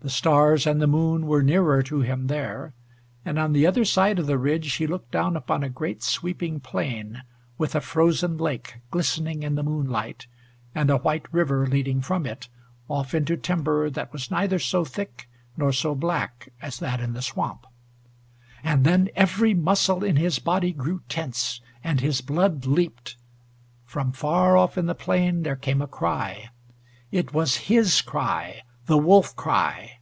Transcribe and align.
The 0.00 0.10
stars 0.10 0.66
and 0.66 0.82
the 0.82 0.86
moon 0.86 1.24
were 1.24 1.42
nearer 1.42 1.82
to 1.84 2.02
him 2.02 2.26
there, 2.26 2.74
and 3.24 3.38
on 3.38 3.54
the 3.54 3.66
other 3.66 3.86
side 3.86 4.18
of 4.18 4.26
the 4.26 4.36
ridge 4.36 4.70
he 4.74 4.86
looked 4.86 5.10
down 5.12 5.34
upon 5.34 5.62
a 5.62 5.70
great 5.70 6.02
sweeping 6.02 6.60
plain, 6.60 7.22
with 7.56 7.74
a 7.74 7.80
frozen 7.80 8.36
lake 8.36 8.74
glistening 8.90 9.42
in 9.42 9.54
the 9.54 9.62
moonlight, 9.62 10.26
and 10.74 10.90
a 10.90 10.98
white 10.98 11.24
river 11.32 11.66
leading 11.66 12.02
from 12.02 12.26
it 12.26 12.50
off 12.86 13.14
into 13.14 13.34
timber 13.38 13.88
that 13.88 14.12
was 14.12 14.30
neither 14.30 14.58
so 14.58 14.84
thick 14.84 15.26
nor 15.56 15.72
so 15.72 15.94
black 15.94 16.50
as 16.60 16.78
that 16.80 17.00
in 17.00 17.14
the 17.14 17.22
swamp. 17.22 17.66
And 18.62 18.84
then 18.84 19.08
every 19.16 19.54
muscle 19.54 20.04
in 20.04 20.16
his 20.16 20.38
body 20.38 20.72
grew 20.74 21.00
tense, 21.08 21.62
and 21.82 22.00
his 22.02 22.20
blood 22.20 22.66
leaped. 22.66 23.16
From 23.86 24.12
far 24.12 24.54
off 24.54 24.76
in 24.76 24.84
the 24.84 24.94
plain 24.94 25.44
there 25.44 25.56
came 25.56 25.80
a 25.80 25.86
cry. 25.86 26.50
It 27.10 27.32
was 27.32 27.56
his 27.72 28.02
cry 28.02 28.60
the 28.86 28.98
wolf 28.98 29.34
cry. 29.34 29.92